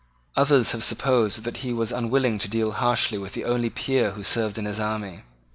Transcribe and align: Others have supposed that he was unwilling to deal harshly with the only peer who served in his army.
Others 0.35 0.71
have 0.71 0.83
supposed 0.83 1.43
that 1.43 1.57
he 1.57 1.71
was 1.71 1.91
unwilling 1.91 2.39
to 2.39 2.49
deal 2.49 2.71
harshly 2.71 3.19
with 3.19 3.33
the 3.33 3.45
only 3.45 3.69
peer 3.69 4.13
who 4.13 4.23
served 4.23 4.57
in 4.57 4.65
his 4.65 4.79
army. 4.79 5.21